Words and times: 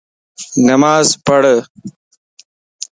نماز 0.67 1.07
پڙھ 1.25 1.45